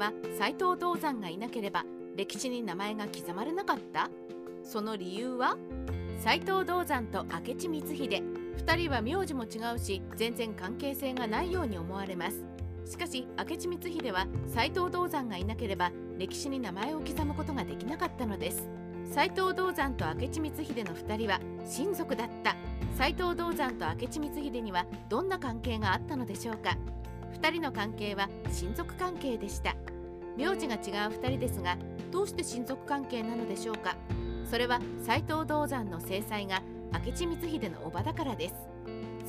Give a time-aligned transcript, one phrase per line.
[0.00, 1.84] は斎藤道山がいなければ
[2.16, 4.08] 歴史に名前が刻まれなかった。
[4.64, 5.56] その理由は？
[6.18, 8.22] 斎藤道山と明智光秀。
[8.56, 12.42] 2人は名字も違うし全然関係性がないように思われます。
[12.86, 18.68] しかし明智光秀は斎藤道山がいなければ歴史に名前を刻むことができなかったのです。
[19.12, 22.56] 斎藤道山と明智光秀の2人は親族だった。
[22.96, 26.76] 斎藤道山と明智光秀にはどんな関係があったのでしょうか。
[27.40, 29.74] 2人の関係は親族関係でした。
[30.36, 30.80] 名字が違う
[31.10, 31.76] 2人ですが
[32.10, 33.96] どうして親族関係なのでしょうか？
[34.44, 38.54] それは斎藤道山の正妻が明智光秀の叔母だからです。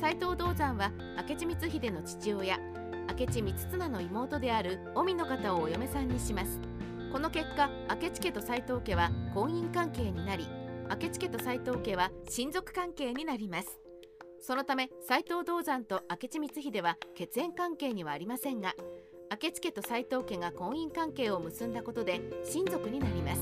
[0.00, 0.90] 斎藤道山は
[1.28, 2.58] 明智光秀の父親
[3.18, 6.60] 明智光綱の妹である臣の方をお嫁さんにします。
[7.12, 10.48] この結果明智家と斎藤家は婚姻関係になり
[10.88, 13.78] 明智家と斎藤家は親族関係になります。
[14.40, 18.74] そのため斎藤道山と明智光秀は血縁関係にはありませんが
[19.32, 23.40] 明智家と斎藤家が婚姻関係を結んだことで親族になります。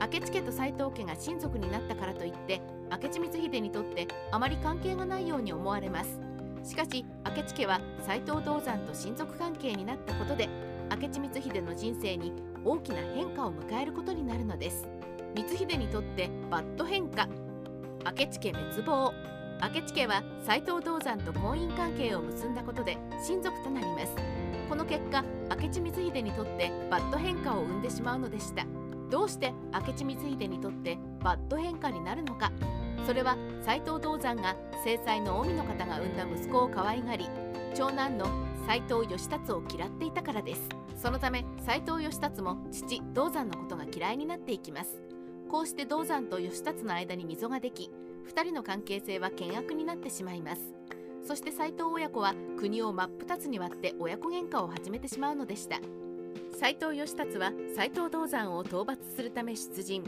[0.00, 6.18] 明智家と斎藤家が親族になったからといって明智光秀にとってあまり関係がないように思われます。
[6.64, 10.48] しかし明智家は斎藤道山と親族関係になったことで
[10.90, 12.32] 明智光秀の人生に
[12.64, 14.88] 大きな変化を迎えることになるのです。
[15.34, 17.28] 光秀にとってバッド変化。
[18.06, 19.12] 明智家滅亡。
[19.60, 22.96] 明智家は斎藤道三と婚姻関係を結んだことで
[23.28, 24.41] 親族となります。
[24.72, 28.64] この結果明智光秀にとってバッド変化を生んでしまうのでした。
[29.10, 32.50] どうして明智光秀にとってバッド変化になるのか。
[33.06, 37.28] それは斎藤道三が正妻の小見の方が産んだ息子を可愛がり
[37.74, 38.24] 長男の
[38.66, 40.66] 斎藤義龍を嫌っていたからです。
[40.96, 45.02] そのため斎藤義達も父道山のことが嫌いになっていきます。
[45.50, 47.90] こうして道山と義達の間に溝ができ
[48.34, 50.62] 2人の関係性は険悪になってしまいます。
[51.24, 55.80] そして斎藤親子は国を真っ二つに割って親子喧嘩を始めてしまうのでした。
[56.58, 60.04] 斎藤義達は斎藤道山を討伐するため出陣。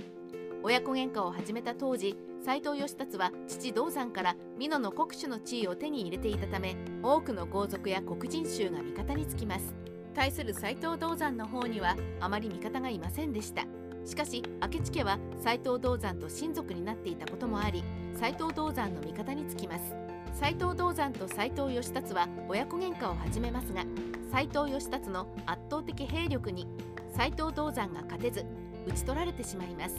[0.62, 9.74] 親子喧嘩を始めた当時斎藤義達は父道山から美濃の国主の地位を手に入れていたため多くの豪族や黒人衆が味方につきます。
[10.14, 13.64] 対する斎藤道山の方にはあまり味方がいませんでした。
[14.04, 17.82] しかし明智家は斎藤道山と親族になっていたこともあり
[18.18, 19.94] 斎藤道山の味方につきます。
[20.34, 23.84] 斎藤道山と斎藤義達は親子喧嘩を始めますが
[24.32, 26.66] 斎藤義達の圧倒的兵力に
[27.16, 28.44] 斎藤道山が勝てず
[28.84, 29.94] 討ち取られてしまいます。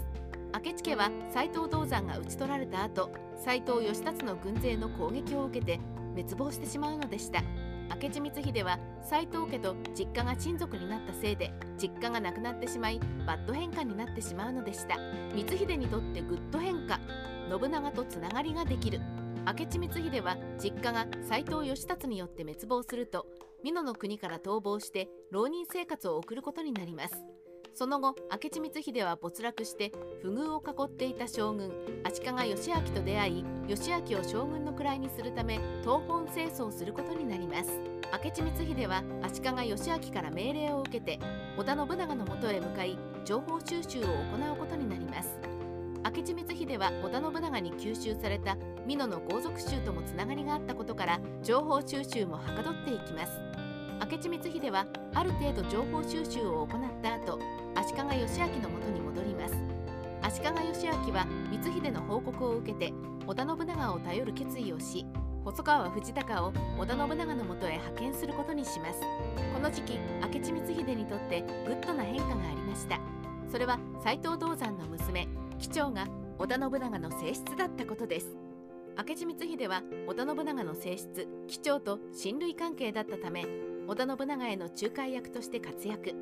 [0.54, 3.10] 明智家は斎藤道山が討ち取られた後
[3.44, 5.80] 斎藤義龍の軍勢の攻撃を受けて
[6.16, 7.42] 滅亡してしまうのでした。
[8.02, 14.96] 明智光秀は斎藤家と実家が親族になったせいで実家がなくなってしまいバッド変化になってしまうのでした。
[15.34, 17.00] 光秀にとってグッド変化
[17.50, 19.00] 信長とつながりができる。
[19.46, 23.28] 明智光秀は実家が斎藤義龍によって滅亡すると
[23.64, 27.14] 美濃の国から逃亡して浪人生活を送ることになります。
[27.76, 29.92] その後明智光秀は没落して
[30.22, 31.72] 不遇を囲っていた将軍
[32.06, 37.80] 足利義昭と出会い義昭を将軍の位にするため東本清掃することになります。
[38.24, 41.20] 明智光秀は足利義昭から命令を受けて
[41.58, 45.55] 織田信長のもとへ向かい情報収集を行うことになります。
[46.06, 48.56] 明智光秀は織田信長に吸収された
[48.86, 53.42] 美濃の豪族衆ともつながりがあったことから情報収集もはかどっていきます。
[54.12, 54.86] 明智光秀は
[55.16, 57.40] ある程度情報収集を行った後
[57.74, 59.56] 足利義昭のもとに戻ります。
[60.22, 62.94] 足利義昭は光秀の報告を受けて
[63.26, 65.08] 織田信長を頼る決意をし
[65.44, 69.00] 細川藤孝を織田信長のもとへ派遣することにします。
[69.56, 73.00] この時期明智光秀にとってグッドな変化がありました。
[73.52, 75.28] それは斎藤道三の娘
[75.58, 76.08] 帰蝶が
[76.38, 78.28] 織田信長の正室だったことです。
[78.98, 83.46] 明智光秀は織田信長の正室帰蝶と親類関係だったため
[83.88, 86.14] 織田信長への仲介役として活躍。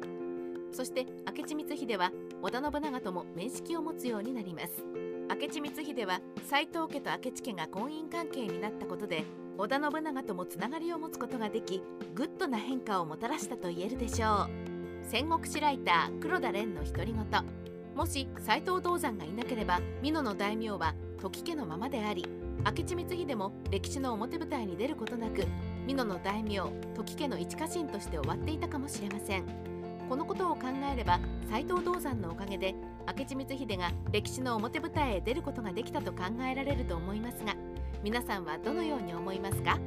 [0.71, 2.11] そして明智光秀は
[2.41, 4.83] 織田信長とも面識を持つようになります。
[5.29, 9.23] 明智光秀は斎藤家と明智家が婚姻関係になったことで
[9.57, 11.81] 織田信長ともつながりを持つことができ
[12.15, 14.49] グッドな変化をもたらしたと言えるでしょう。
[15.03, 17.72] 戦国史ライター黒田蓮の独り言。
[17.95, 22.25] もし斎藤道三がいなければ美濃の大名は土岐家のままであり
[22.65, 25.45] 明智光秀も歴史の表舞台に出ることなく
[25.87, 26.61] 美濃の大名
[26.95, 29.43] 時家の一家臣として終わっていたかもしれません。
[30.09, 31.19] このことを考えれば
[31.49, 32.75] 斎藤道山のおかげで
[33.17, 37.55] 明智光秀が歴史の表舞台へ出ることができたと考えられると思いますが
[38.03, 39.79] 皆さんはどのように思いますか？